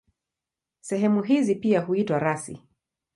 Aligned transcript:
Sehemu 0.81 1.21
hizi 1.23 1.55
pia 1.55 1.81
huitwa 1.81 2.19
rasi. 2.19 2.61